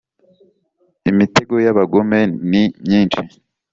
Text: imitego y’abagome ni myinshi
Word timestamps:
imitego 1.11 1.53
y’abagome 1.65 2.19
ni 2.49 2.63
myinshi 2.85 3.19